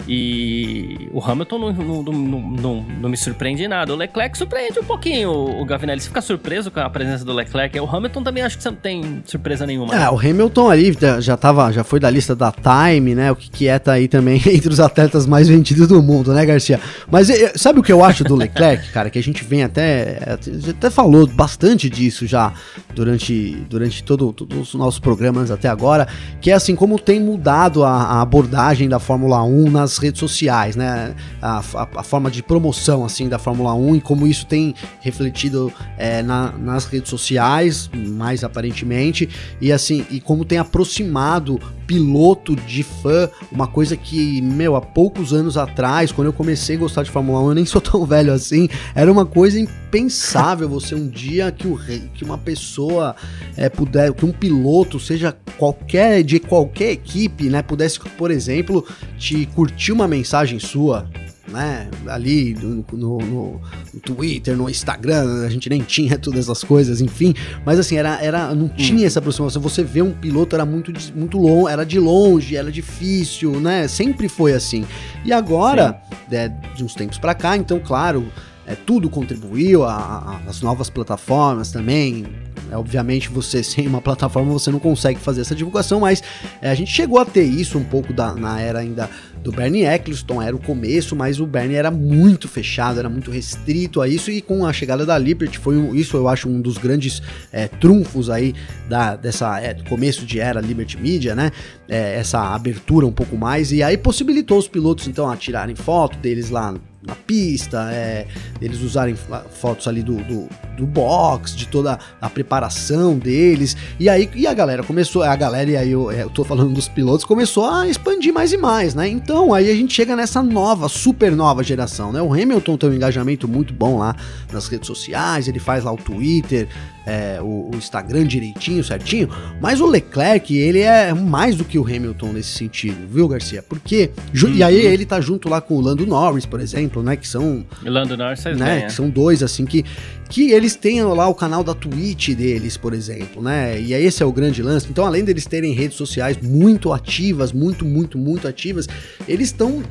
[0.09, 3.93] E o Hamilton não, não, não, não, não me surpreende nada.
[3.93, 6.01] O Leclerc surpreende um pouquinho o Gavinelli.
[6.01, 7.79] Você fica surpreso com a presença do Leclerc.
[7.79, 9.95] O Hamilton também acho que você não tem surpresa nenhuma.
[9.95, 13.31] É, o Hamilton ali já tava, já foi da lista da Time, né?
[13.31, 16.45] O que, que é tá aí também entre os atletas mais vendidos do mundo, né,
[16.45, 16.81] Garcia?
[17.11, 19.11] Mas sabe o que eu acho do Leclerc, cara?
[19.11, 20.39] Que a gente vem até.
[20.69, 22.53] até falou bastante disso já
[22.95, 26.09] durante, durante todo, todos os nossos programas até agora.
[26.41, 30.77] Que é assim, como tem mudado a, a abordagem da Fórmula 1 nas redes sociais,
[30.77, 31.15] né?
[31.41, 35.73] A, a, a, forma de promoção assim da Fórmula 1 e como isso tem refletido
[35.99, 39.29] é, na, nas redes sociais, mais aparentemente,
[39.61, 45.33] e assim, e como tem aproximado piloto de fã, uma coisa que, meu, há poucos
[45.33, 48.33] anos atrás, quando eu comecei a gostar de Fórmula 1, eu nem sou tão velho
[48.33, 51.77] assim, era uma coisa impensável você um dia que, o,
[52.15, 53.17] que uma pessoa
[53.57, 58.87] é, puder, que um piloto, seja qualquer de qualquer equipe, né, pudesse, por exemplo,
[59.19, 61.09] te curtir uma mensagem sua,
[61.49, 61.89] né?
[62.07, 63.61] Ali no, no, no,
[64.01, 67.35] Twitter, no Instagram, a gente nem tinha todas essas coisas, enfim.
[67.65, 68.77] Mas assim, era, era não hum.
[68.77, 69.61] tinha essa aproximação.
[69.63, 73.89] Você vê um piloto era muito, muito longe, era de longe, era difícil, né?
[73.89, 74.85] Sempre foi assim.
[75.25, 78.31] E agora, é, de uns tempos para cá, então, claro,
[78.67, 82.27] é, tudo contribuiu, a, a, as novas plataformas também.
[82.71, 86.23] É, obviamente, você sem uma plataforma você não consegue fazer essa divulgação, mas
[86.63, 89.11] é, a gente chegou a ter isso um pouco da, na era ainda
[89.43, 94.01] do Bernie Eccleston, era o começo, mas o Bernie era muito fechado, era muito restrito
[94.01, 96.77] a isso, e com a chegada da Liberty, foi um, isso eu acho um dos
[96.77, 97.23] grandes
[97.53, 98.55] é, trunfos aí
[98.89, 101.51] da, dessa é, começo de era Liberty Media, né?
[101.89, 106.19] É, essa abertura um pouco mais, e aí possibilitou os pilotos então a tirarem foto
[106.19, 108.27] deles lá na pista, é,
[108.61, 109.17] eles usarem
[109.51, 113.75] fotos ali do, do, do, box, de toda a preparação deles.
[113.99, 116.75] E aí e a galera começou, a galera, e aí eu, é, eu tô falando
[116.75, 119.09] dos pilotos, começou a expandir mais e mais, né?
[119.09, 122.21] Então aí a gente chega nessa nova, super nova geração, né?
[122.21, 124.15] O Hamilton tem um engajamento muito bom lá
[124.53, 126.69] nas redes sociais, ele faz lá o Twitter,
[127.07, 129.29] é, o, o, Instagram direitinho, certinho,
[129.61, 133.63] mas o Leclerc, ele é mais do que o Hamilton nesse sentido, viu, Garcia?
[133.63, 134.11] Porque,
[134.43, 134.55] uhum.
[134.55, 137.65] e aí ele tá junto lá com o Lando Norris, por exemplo, né, que são...
[137.83, 138.89] Lando Norris né, bem, que é.
[138.91, 139.85] são dois, assim, que,
[140.29, 144.23] que eles têm lá o canal da Twitch deles, por exemplo, né, e aí esse
[144.23, 144.87] é o grande lance.
[144.91, 148.87] Então, além deles terem redes sociais muito ativas, muito, muito, muito ativas,
[149.27, 149.83] eles estão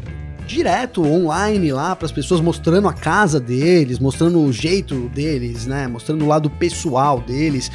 [0.49, 5.87] direto online lá para as pessoas mostrando a casa deles, mostrando o jeito deles, né?
[5.87, 7.71] Mostrando o lado pessoal deles.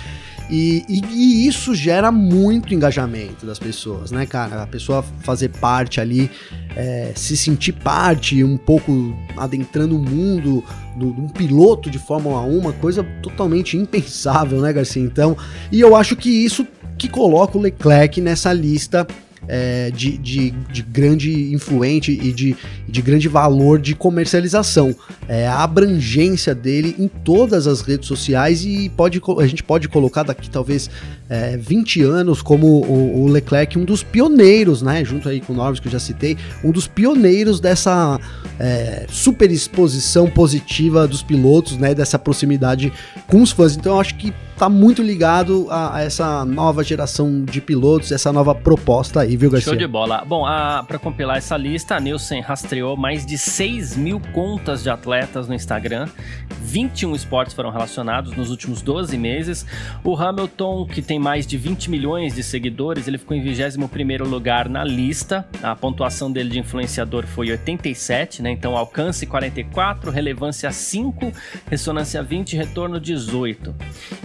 [0.51, 4.63] E, e, e, isso gera muito engajamento das pessoas, né, cara?
[4.63, 6.31] A pessoa fazer parte ali,
[6.77, 10.63] é, se sentir parte, um pouco adentrando o mundo
[10.97, 15.03] de um piloto de Fórmula 1, uma coisa totalmente impensável, né, Garcia?
[15.03, 15.37] Então,
[15.73, 16.67] e eu acho que isso
[16.99, 19.07] que coloca o Leclerc nessa lista
[19.48, 22.57] é, de, de, de, grande influente e de,
[22.88, 24.94] de grande valor de comercialização.
[25.28, 30.22] É, a abrangência dele em todas as redes sociais e pode, a gente pode colocar
[30.22, 30.90] daqui talvez
[31.28, 35.57] é, 20 anos como o, o, Leclerc um dos pioneiros, né, junto aí com o
[35.57, 38.20] Norris que eu já citei, um dos pioneiros dessa
[38.59, 42.92] é, super exposição positiva dos pilotos, né, dessa proximidade
[43.26, 43.76] com os fãs.
[43.76, 48.33] Então eu acho que tá muito ligado a, a, essa nova geração de pilotos, essa
[48.33, 49.73] nova proposta aí, viu, Garcia?
[49.73, 50.25] Show de bola.
[50.27, 50.45] Bom,
[50.87, 55.55] para compilar essa lista, a Nielsen rastreou mais de 6 mil contas de atletas no
[55.55, 56.09] Instagram,
[56.61, 59.67] 21 esportes foram relacionados nos últimos 12 meses.
[60.03, 64.69] O Hamilton, que tem mais de 20 milhões de seguidores, ele ficou em 21º lugar
[64.69, 65.47] na lista.
[65.62, 68.51] A pontuação dele de influenciador foi 87, né?
[68.51, 71.33] Então alcance 44, relevância 5,
[71.71, 73.75] ressonância 20, retorno 18.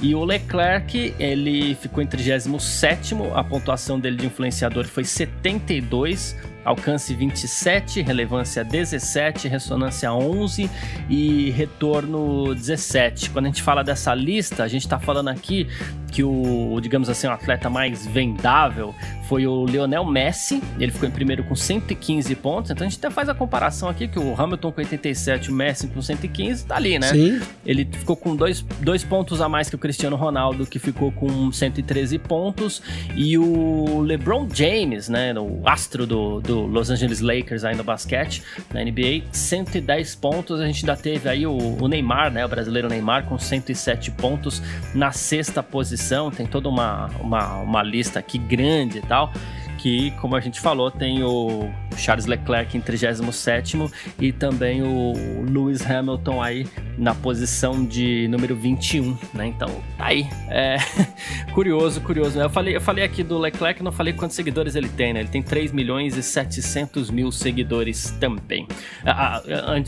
[0.01, 7.13] E o Leclerc, ele ficou em 37 a pontuação dele de influenciador foi 72 alcance
[7.13, 10.69] 27, relevância 17, ressonância 11
[11.09, 13.29] e retorno 17.
[13.29, 15.67] Quando a gente fala dessa lista, a gente está falando aqui
[16.09, 18.93] que o, digamos assim, o atleta mais vendável
[19.27, 20.61] foi o Lionel Messi.
[20.79, 22.71] Ele ficou em primeiro com 115 pontos.
[22.71, 25.87] Então a gente até faz a comparação aqui que o Hamilton com 87, o Messi
[25.87, 27.07] com 115, tá ali, né?
[27.07, 27.39] Sim.
[27.65, 31.51] Ele ficou com dois, dois pontos a mais que o Cristiano Ronaldo, que ficou com
[31.51, 32.81] 113 pontos.
[33.15, 35.33] E o LeBron James, né?
[35.39, 38.41] O astro do, do Los Angeles Lakers aí no basquete,
[38.73, 40.59] na NBA, 110 pontos.
[40.59, 42.43] A gente ainda teve aí o, o Neymar, né?
[42.43, 44.61] O brasileiro Neymar com 107 pontos
[44.95, 46.31] na sexta posição.
[46.31, 49.33] Tem toda uma, uma, uma lista aqui grande e tal tal,
[49.79, 53.77] que, como a gente falou, tem o Charles Leclerc em 37
[54.19, 55.13] e também o
[55.49, 59.47] Lewis Hamilton aí na posição de número 21, né?
[59.47, 60.27] Então, tá aí.
[60.49, 60.77] É
[61.53, 62.37] curioso, curioso.
[62.39, 65.21] Eu falei, eu falei aqui do Leclerc, não falei quantos seguidores ele tem, né?
[65.21, 68.67] Ele tem 3 milhões e 700 mil seguidores também.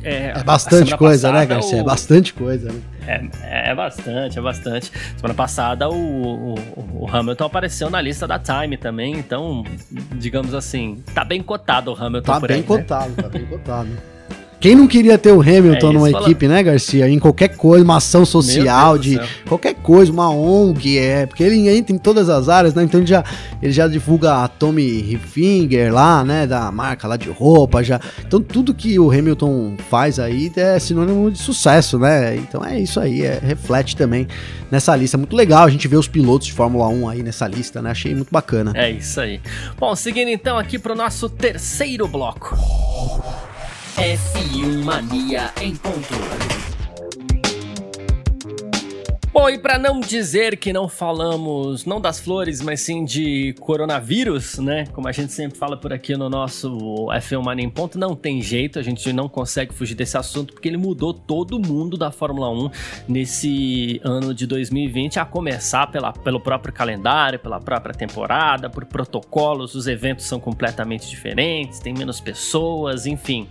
[0.04, 1.78] É, é bastante coisa, né, passada, né, Garcia?
[1.78, 1.82] O...
[1.82, 2.82] É bastante coisa, né?
[3.08, 4.92] É, é bastante, é bastante.
[5.18, 6.56] Semana passada o, o,
[7.02, 9.64] o, Hamilton apareceu na lista da Time também, então,
[10.16, 12.68] digamos assim, tá bem cotado o Hamilton tá por bem aí, né?
[12.68, 13.16] cotado, né?
[13.24, 13.90] Tá bem cotado,
[14.62, 16.24] quem não queria ter o Hamilton é numa fala...
[16.24, 17.10] equipe, né, Garcia?
[17.10, 21.26] Em qualquer coisa, uma ação social, de qualquer coisa, uma ONG, é.
[21.26, 22.84] Porque ele entra em todas as áreas, né?
[22.84, 23.24] Então ele já,
[23.60, 26.46] ele já divulga a Tommy Hilfiger lá, né?
[26.46, 28.00] Da marca lá de roupa, já.
[28.24, 32.36] Então tudo que o Hamilton faz aí é sinônimo de sucesso, né?
[32.36, 34.28] Então é isso aí, é, reflete também
[34.70, 35.18] nessa lista.
[35.18, 37.90] Muito legal a gente ver os pilotos de Fórmula 1 aí nessa lista, né?
[37.90, 38.74] Achei muito bacana.
[38.76, 39.42] É isso aí.
[39.80, 42.56] Bom, seguindo então aqui pro nosso terceiro bloco.
[43.98, 46.71] F1 Mania em ponto.
[49.34, 54.60] Bom, e para não dizer que não falamos não das flores, mas sim de coronavírus,
[54.60, 54.86] né?
[54.88, 56.70] Como a gente sempre fala por aqui no nosso
[57.08, 60.68] F1 Mania em Ponto, não tem jeito, a gente não consegue fugir desse assunto porque
[60.68, 62.72] ele mudou todo mundo da Fórmula 1
[63.08, 69.76] nesse ano de 2020, a começar pela, pelo próprio calendário, pela própria temporada, por protocolos,
[69.76, 73.48] os eventos são completamente diferentes, tem menos pessoas, enfim.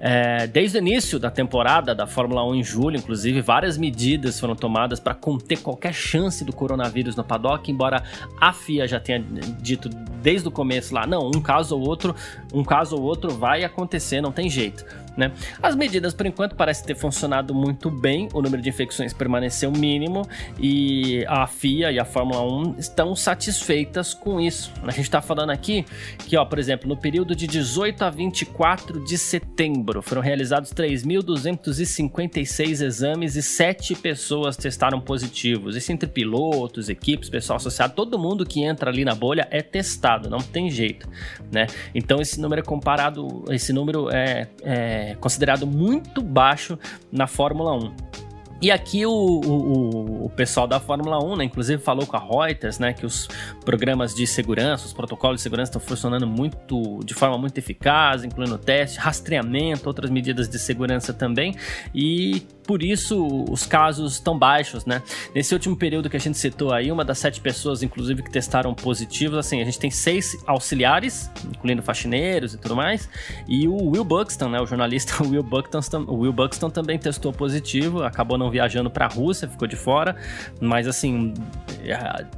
[0.00, 4.54] É, desde o início da temporada da Fórmula 1 em julho, inclusive, várias medidas foram
[4.54, 8.02] tomadas para conter qualquer chance do coronavírus no paddock, embora
[8.40, 9.24] a FIA já tenha
[9.60, 9.88] dito
[10.22, 12.14] desde o começo lá, não, um caso ou outro,
[12.52, 14.84] um caso ou outro vai acontecer, não tem jeito.
[15.16, 15.32] Né?
[15.62, 20.28] As medidas, por enquanto, parecem ter funcionado muito bem, o número de infecções permaneceu mínimo
[20.60, 24.70] e a FIA e a Fórmula 1 estão satisfeitas com isso.
[24.82, 25.86] A gente está falando aqui
[26.26, 32.82] que, ó, por exemplo, no período de 18 a 24 de setembro foram realizados 3.256
[32.82, 35.76] exames e 7 pessoas testaram positivos.
[35.76, 40.28] Isso entre pilotos, equipes, pessoal associado, todo mundo que entra ali na bolha é testado,
[40.28, 41.08] não tem jeito,
[41.50, 41.66] né?
[41.94, 46.78] Então esse número é comparado, esse número é, é considerado muito baixo
[47.10, 48.16] na Fórmula 1.
[48.60, 52.78] E aqui o, o, o, pessoal da Fórmula 1, né, inclusive falou com a Reuters,
[52.78, 53.28] né, que os
[53.66, 58.56] programas de segurança, os protocolos de segurança estão funcionando muito, de forma muito eficaz, incluindo
[58.56, 61.54] teste, rastreamento, outras medidas de segurança também,
[61.94, 65.02] e por isso os casos estão baixos, né?
[65.34, 68.74] Nesse último período que a gente citou aí, uma das sete pessoas, inclusive, que testaram
[68.74, 73.08] positivos, assim, a gente tem seis auxiliares, incluindo faxineiros e tudo mais,
[73.48, 78.02] e o Will Buxton, né, o jornalista Will Buxton, o Will Buxton também testou positivo,
[78.02, 80.16] acabou não viajando para a Rússia, ficou de fora,
[80.60, 81.32] mas assim,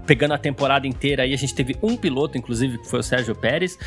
[0.06, 3.34] pegando a temporada inteira aí, a gente teve um piloto, inclusive, que foi o Sérgio
[3.34, 3.78] Pérez.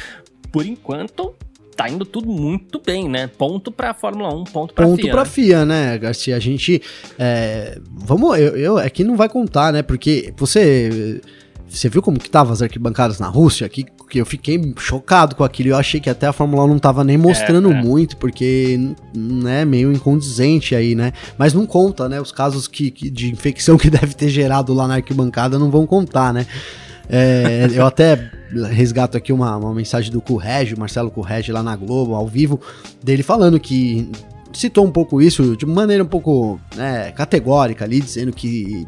[0.52, 1.36] Por enquanto,
[1.76, 3.28] tá indo tudo muito bem, né?
[3.28, 5.06] Ponto pra Fórmula 1, ponto pra ponto FIA.
[5.06, 5.30] Ponto pra né?
[5.30, 6.36] FIA, né, Garcia?
[6.36, 6.82] A gente.
[7.18, 9.82] É, vamos, eu, eu aqui não vai contar, né?
[9.82, 11.22] Porque você.
[11.68, 13.70] Você viu como que tava as arquibancadas na Rússia?
[13.70, 15.70] Que, que eu fiquei chocado com aquilo.
[15.70, 17.82] Eu achei que até a Fórmula 1 não tava nem mostrando é, é.
[17.82, 18.78] muito, porque
[19.16, 21.14] né, meio incondizente aí, né?
[21.38, 22.20] Mas não conta, né?
[22.20, 25.88] Os casos que, que, de infecção que deve ter gerado lá na arquibancada não vão
[25.88, 26.46] contar, né?
[27.14, 28.32] É, eu até
[28.70, 32.58] resgato aqui uma, uma mensagem do Currege, Marcelo Currege lá na Globo, ao vivo,
[33.04, 34.10] dele falando que
[34.54, 38.88] citou um pouco isso de maneira um pouco né, categórica ali, dizendo que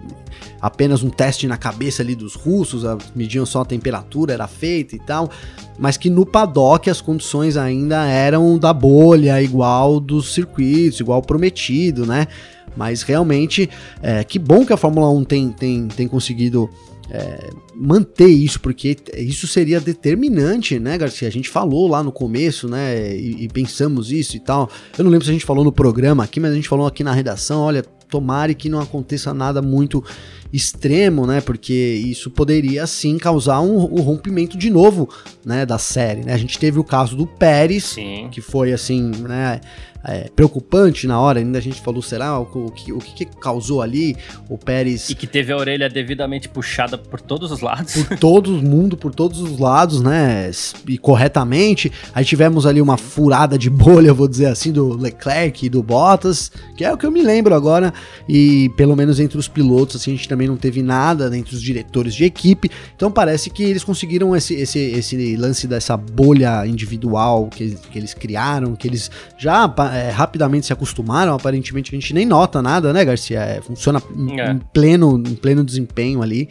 [0.62, 2.84] apenas um teste na cabeça ali dos russos,
[3.14, 5.30] mediam só a temperatura, era feita e tal,
[5.78, 12.06] mas que no paddock as condições ainda eram da bolha, igual dos circuitos, igual prometido,
[12.06, 12.28] né?
[12.76, 13.70] Mas realmente,
[14.02, 16.70] é, que bom que a Fórmula 1 tem, tem, tem conseguido
[17.10, 21.28] é, manter isso, porque isso seria determinante, né, Garcia?
[21.28, 24.70] A gente falou lá no começo, né, e, e, pensamos isso e tal.
[24.98, 27.04] Eu não lembro se a gente falou no programa aqui, mas a gente falou aqui
[27.04, 27.84] na redação, olha,
[28.14, 30.04] tomare que não aconteça nada muito
[30.52, 31.42] extremo, né?
[31.42, 35.10] Porque isso poderia sim causar um, um, rompimento de novo,
[35.44, 36.34] né, da série, né?
[36.34, 38.30] A gente teve o caso do Pérez, sim.
[38.32, 39.62] que foi assim, né,
[40.04, 43.82] é, preocupante na hora, ainda a gente falou, será o, o, que, o que causou
[43.82, 44.16] ali
[44.50, 45.10] o Pérez...
[45.10, 48.04] E que teve a orelha devidamente puxada por todos os lados.
[48.04, 50.52] Por todo mundo, por todos os lados, né,
[50.88, 51.92] e corretamente.
[52.14, 56.52] Aí tivemos ali uma furada de bolha, vou dizer assim, do Leclerc e do Bottas,
[56.78, 57.92] que é o que eu me lembro agora,
[58.30, 61.62] e pelo menos entre os pilotos, assim, a gente também não teve nada, entre os
[61.62, 67.48] diretores de equipe, então parece que eles conseguiram esse, esse, esse lance dessa bolha individual
[67.48, 72.26] que, que eles criaram, que eles já é, rapidamente se acostumaram, aparentemente a gente nem
[72.26, 73.40] nota nada, né, Garcia?
[73.40, 74.02] É, funciona
[74.38, 74.52] é.
[74.52, 76.50] em, pleno, em pleno desempenho ali.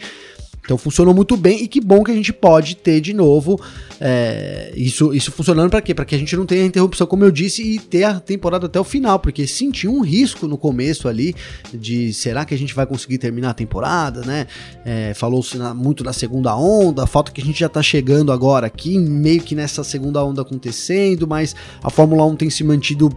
[0.65, 3.61] Então funcionou muito bem e que bom que a gente pode ter de novo
[4.01, 5.95] é, isso, isso funcionando para quê?
[5.95, 8.79] Para que a gente não tenha interrupção, como eu disse, e ter a temporada até
[8.79, 11.35] o final, porque senti um risco no começo ali
[11.73, 14.47] de será que a gente vai conseguir terminar a temporada, né?
[14.85, 18.99] É, Falou-se muito da segunda onda, falta que a gente já tá chegando agora aqui,
[18.99, 23.11] meio que nessa segunda onda acontecendo, mas a Fórmula 1 tem se mantido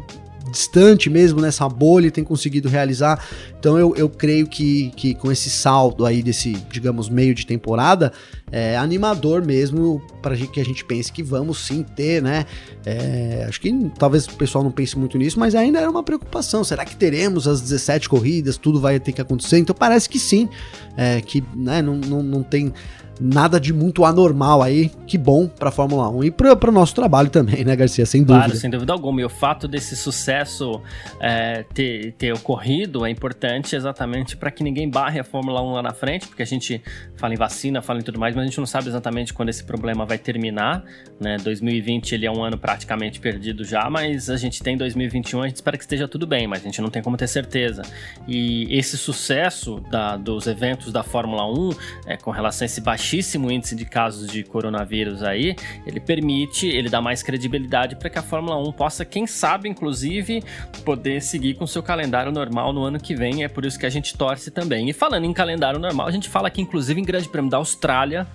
[0.56, 3.24] distante mesmo nessa bolha e tem conseguido realizar.
[3.60, 8.14] Então eu, eu creio que, que com esse saldo aí desse, digamos, meio de temporada,
[8.52, 12.46] é animador mesmo para que a gente pense que vamos sim ter, né?
[12.86, 16.64] É, acho que talvez o pessoal não pense muito nisso, mas ainda era uma preocupação.
[16.64, 18.58] Será que teremos as 17 corridas?
[18.58, 19.58] Tudo vai ter que acontecer?
[19.58, 20.48] Então parece que sim,
[20.96, 22.74] é, que né, não, não, não tem
[23.20, 24.90] nada de muito anormal aí.
[25.08, 28.06] Que bom pra Fórmula 1 e pra, pro nosso trabalho também, né, Garcia?
[28.06, 28.46] Sem dúvida.
[28.46, 29.22] Claro, sem dúvida alguma.
[29.22, 30.82] E o fato desse sucesso
[31.20, 35.82] é, ter, ter ocorrido é importante exatamente para que ninguém barre a Fórmula 1 lá
[35.82, 36.82] na frente, porque a gente
[37.16, 39.64] fala em vacina, fala em tudo mais, mas a gente não sabe exatamente quando esse
[39.64, 40.84] problema vai terminar.
[41.20, 41.38] Né?
[41.38, 45.56] 2020 ele é um ano praticamente perdido já, mas a gente tem 2021, a gente
[45.56, 47.84] espera que esteja tudo bem, mas a gente não tem como ter certeza.
[48.28, 51.70] E esse sucesso da, dos eventos da Fórmula 1
[52.08, 56.68] é, com relação a esse baixo baixíssimo índice de casos de coronavírus aí, ele permite,
[56.68, 60.44] ele dá mais credibilidade para que a Fórmula 1 possa, quem sabe, inclusive,
[60.84, 63.44] poder seguir com seu calendário normal no ano que vem.
[63.44, 64.90] É por isso que a gente torce também.
[64.90, 68.26] E falando em calendário normal, a gente fala aqui, inclusive, em Grande Prêmio da Austrália.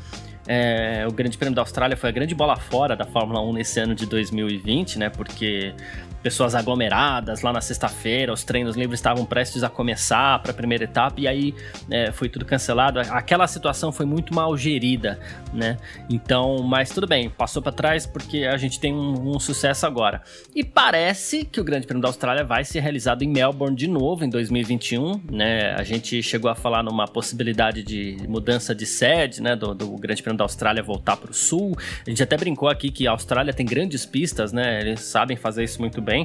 [0.46, 3.80] É, o Grande Prêmio da Austrália foi a grande bola fora da Fórmula 1 nesse
[3.80, 5.10] ano de 2020, né?
[5.10, 5.74] Porque
[6.22, 10.84] pessoas aglomeradas lá na sexta-feira, os treinos livres estavam prestes a começar para a primeira
[10.84, 11.54] etapa e aí
[11.90, 13.00] é, foi tudo cancelado.
[13.00, 15.18] Aquela situação foi muito mal gerida,
[15.52, 15.78] né?
[16.08, 20.22] Então, mas tudo bem, passou para trás porque a gente tem um, um, sucesso agora.
[20.54, 24.24] E parece que o Grande Prêmio da Austrália vai ser realizado em Melbourne de novo
[24.24, 25.72] em 2021, né?
[25.72, 29.56] A gente chegou a falar numa possibilidade de mudança de sede, né?
[29.56, 31.76] Do, do Grande Prêmio da Austrália voltar para o sul.
[32.06, 34.80] A gente até brincou aqui que a Austrália tem grandes pistas, né?
[34.80, 36.24] Eles sabem fazer isso muito bem bem,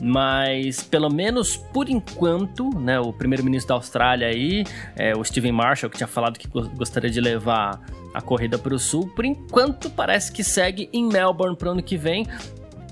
[0.00, 5.90] mas pelo menos por enquanto, né, o primeiro-ministro da Austrália aí, é, o Steven Marshall,
[5.90, 7.80] que tinha falado que gostaria de levar
[8.12, 11.82] a corrida para o sul, por enquanto parece que segue em Melbourne para o ano
[11.82, 12.26] que vem.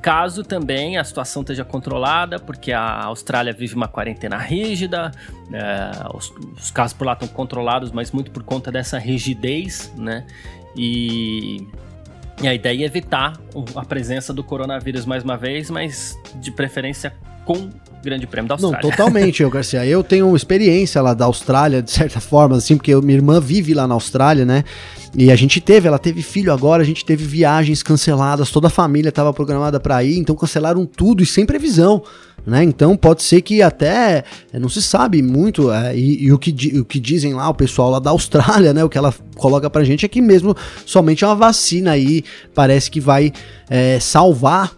[0.01, 5.13] Caso também a situação esteja controlada, porque a Austrália vive uma quarentena rígida,
[5.53, 6.29] é, os,
[6.59, 10.27] os casos por lá estão controlados, mas muito por conta dessa rigidez, né?
[10.77, 11.69] E
[12.41, 13.39] e a ideia é evitar
[13.75, 17.13] a presença do coronavírus mais uma vez, mas de preferência
[17.45, 17.71] com
[18.03, 18.81] Grande Prêmio da Austrália.
[18.83, 19.87] Não, totalmente, eu, Garcia.
[19.87, 23.87] Eu tenho experiência lá da Austrália, de certa forma, assim, porque minha irmã vive lá
[23.87, 24.65] na Austrália, né?
[25.15, 28.71] E a gente teve, ela teve filho agora, a gente teve viagens canceladas, toda a
[28.71, 32.03] família estava programada para ir, então cancelaram tudo e sem previsão.
[32.45, 32.65] Né?
[32.65, 36.51] Então pode ser que até é, não se sabe muito é, e, e, o, que,
[36.81, 38.83] o que dizem lá o pessoal lá da Austrália, né?
[38.83, 43.01] O que ela coloca pra gente é que mesmo somente uma vacina aí parece que
[43.01, 43.33] vai
[43.71, 44.77] é, salvar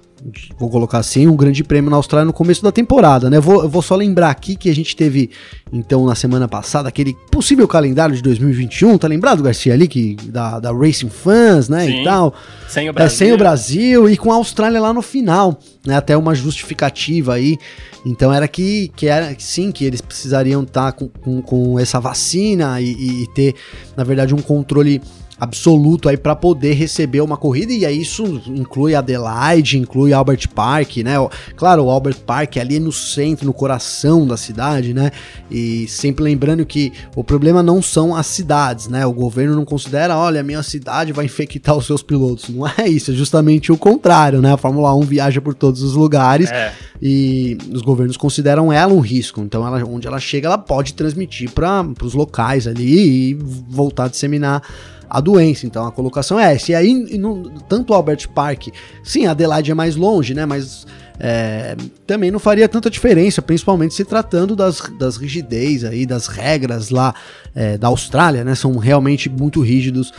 [0.58, 3.38] vou colocar assim, um grande prêmio na Austrália no começo da temporada, né?
[3.38, 5.30] Vou, eu vou só lembrar aqui que a gente teve,
[5.72, 10.58] então, na semana passada, aquele possível calendário de 2021, tá lembrado, Garcia, ali, que, da,
[10.60, 12.34] da Racing Fans, né, Sim, e tal.
[12.68, 13.06] Sem o Brasil.
[13.06, 15.96] É, sem o Brasil e com a Austrália lá no final, né?
[15.96, 17.56] Até uma justificativa aí.
[18.04, 21.98] Então era que, que era sim, que eles precisariam estar tá com, com, com, essa
[21.98, 23.54] vacina e, e ter,
[23.96, 25.00] na verdade, um controle
[25.38, 30.98] absoluto aí para poder receber uma corrida e aí isso inclui Adelaide, inclui Albert Park,
[30.98, 31.14] né?
[31.56, 35.10] Claro, o Albert Park é ali no centro, no coração da cidade, né?
[35.50, 39.04] E sempre lembrando que o problema não são as cidades, né?
[39.04, 42.48] O governo não considera, olha, a minha cidade vai infectar os seus pilotos.
[42.48, 44.52] Não é isso, é justamente o contrário, né?
[44.52, 46.72] A Fórmula 1 viaja por todos os lugares é.
[47.06, 49.42] E os governos consideram ela um risco.
[49.42, 54.08] Então, ela, onde ela chega, ela pode transmitir para os locais ali e voltar a
[54.08, 54.62] disseminar
[55.10, 55.66] a doença.
[55.66, 56.72] Então a colocação é essa.
[56.72, 58.68] E aí, no, tanto o Albert Park,
[59.02, 60.46] sim, a Adelaide é mais longe, né?
[60.46, 60.86] Mas
[61.18, 66.90] é, também não faria tanta diferença, principalmente se tratando das, das rigidez aí, das regras
[66.90, 67.14] lá
[67.54, 68.54] é, da Austrália, né?
[68.54, 70.12] São realmente muito rígidos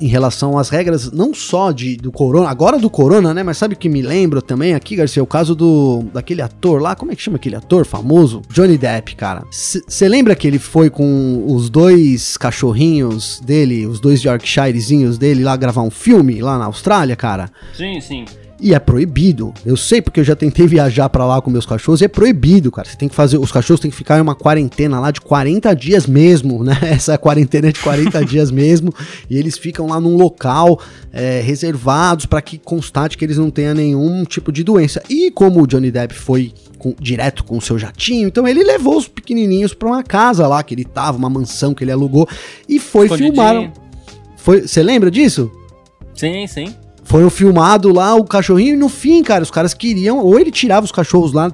[0.00, 3.42] em relação às regras, não só de, do corona, agora do corona, né?
[3.42, 5.22] Mas sabe o que me lembra também aqui, Garcia?
[5.22, 8.42] O caso do daquele ator lá, como é que chama aquele ator famoso?
[8.50, 9.44] Johnny Depp, cara.
[9.50, 15.56] Você lembra que ele foi com os dois cachorrinhos dele, os dois Yorkshirezinhos dele lá
[15.56, 17.50] gravar um filme lá na Austrália, cara?
[17.74, 18.24] Sim, sim.
[18.62, 19.52] E é proibido.
[19.66, 22.70] Eu sei porque eu já tentei viajar para lá com meus cachorros e é proibido,
[22.70, 22.88] cara.
[22.88, 23.36] Você tem que fazer.
[23.36, 26.78] Os cachorros têm que ficar em uma quarentena lá de 40 dias mesmo, né?
[26.92, 28.94] Essa quarentena é de 40 dias mesmo.
[29.28, 30.80] E eles ficam lá num local
[31.12, 35.02] é, reservados para que constate que eles não tenham nenhum tipo de doença.
[35.10, 38.96] E como o Johnny Depp foi com, direto com o seu jatinho, então ele levou
[38.96, 42.28] os pequenininhos para uma casa lá que ele tava, uma mansão que ele alugou
[42.68, 43.72] e foi filmar.
[44.36, 45.50] Foi, você lembra disso?
[46.14, 46.74] Sim, sim.
[47.12, 50.86] Foi filmado lá o cachorrinho e no fim, cara, os caras queriam, ou ele tirava
[50.86, 51.52] os cachorros lá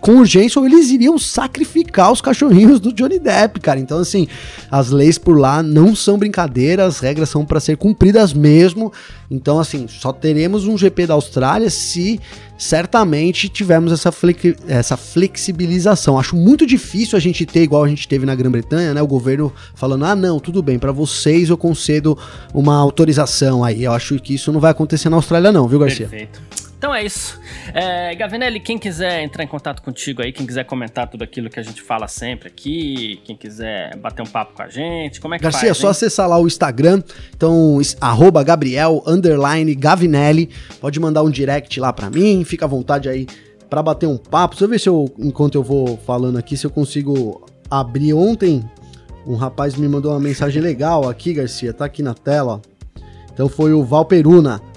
[0.00, 3.78] com urgência ou eles iriam sacrificar os cachorrinhos do Johnny Depp, cara.
[3.78, 4.26] Então, assim,
[4.70, 8.92] as leis por lá não são brincadeira, as regras são para ser cumpridas mesmo.
[9.30, 12.20] Então, assim, só teremos um GP da Austrália se
[12.58, 16.18] certamente tivermos essa, flex, essa flexibilização.
[16.18, 19.02] Acho muito difícil a gente ter, igual a gente teve na Grã-Bretanha, né?
[19.02, 22.16] O governo falando: ah, não, tudo bem, para vocês eu concedo
[22.54, 23.84] uma autorização aí.
[23.84, 26.06] Eu acho que isso não vai acontecer na Austrália, não, viu, Garcia?
[26.06, 26.40] Perfeito.
[26.82, 27.38] Então é isso.
[27.72, 31.60] É, Gavinelli, quem quiser entrar em contato contigo aí, quem quiser comentar tudo aquilo que
[31.60, 35.38] a gente fala sempre aqui, quem quiser bater um papo com a gente, como é
[35.38, 35.68] que Garcia, faz?
[35.68, 37.00] Garcia, é só acessar lá o Instagram,
[37.36, 43.08] então, arroba Gabriel, underline, Gavinelli, pode mandar um direct lá pra mim, fica à vontade
[43.08, 43.28] aí
[43.70, 44.56] para bater um papo.
[44.56, 48.60] Deixa eu ver se eu, enquanto eu vou falando aqui, se eu consigo abrir ontem.
[49.24, 52.60] Um rapaz me mandou uma mensagem legal aqui, Garcia, tá aqui na tela.
[53.32, 54.71] Então foi o Valperuna.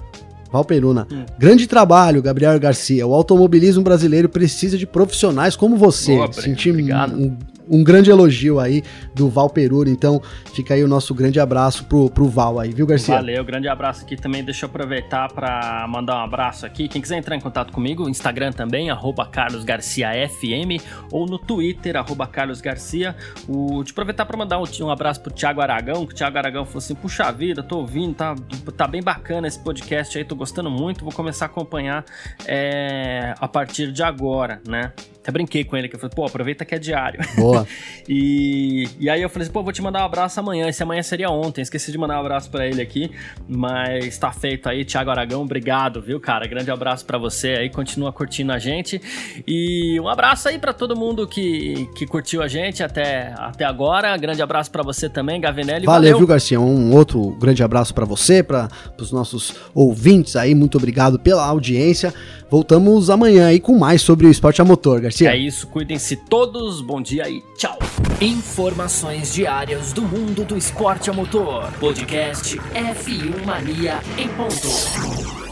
[0.56, 1.06] Valperuna.
[1.10, 1.24] Hum.
[1.38, 3.06] Grande trabalho, Gabriel Garcia.
[3.06, 6.16] O automobilismo brasileiro precisa de profissionais como você.
[6.16, 7.36] Boa, Senti um, um
[7.82, 8.82] grande elogio aí
[9.14, 9.88] do Val Perura.
[9.88, 10.20] Então,
[10.52, 13.14] fica aí o nosso grande abraço pro, pro Val aí, viu, Garcia?
[13.14, 14.44] Valeu, grande abraço aqui também.
[14.44, 16.88] Deixa eu aproveitar para mandar um abraço aqui.
[16.88, 18.88] Quem quiser entrar em contato comigo, Instagram também,
[19.32, 21.96] carlosgarciafm, ou no Twitter,
[22.30, 23.16] carlosgarcia.
[23.48, 26.64] O, de aproveitar para mandar um, um abraço pro Thiago Aragão, que o Thiago Aragão
[26.64, 28.34] falou assim, puxa vida, tô ouvindo, tá,
[28.76, 32.04] tá bem bacana esse podcast aí, tô gostando muito, vou começar a acompanhar
[32.46, 34.92] é, a partir de agora, né?
[35.26, 37.18] Até brinquei com ele, que eu falei, pô, aproveita que é diário.
[37.34, 37.66] Boa.
[38.08, 40.68] e, e aí eu falei assim, pô, vou te mandar um abraço amanhã.
[40.68, 43.10] Esse amanhã seria ontem, esqueci de mandar um abraço para ele aqui,
[43.48, 46.46] mas tá feito aí, Thiago Aragão, obrigado, viu, cara?
[46.46, 49.02] Grande abraço para você aí, continua curtindo a gente.
[49.44, 54.16] E um abraço aí para todo mundo que, que curtiu a gente até, até agora.
[54.16, 55.86] Grande abraço para você também, Gavinelli.
[55.86, 56.60] Valeu, valeu, viu, Garcia?
[56.60, 58.68] Um outro grande abraço para você, para
[59.00, 60.54] os nossos ouvintes aí.
[60.54, 62.14] Muito obrigado pela audiência.
[62.48, 65.30] Voltamos amanhã aí com mais sobre o esporte a motor, Garcia.
[65.30, 67.78] É isso, cuidem-se todos, bom dia e tchau.
[68.20, 71.72] Informações diárias do mundo do esporte a motor.
[71.80, 75.45] Podcast F1 Mania em ponto.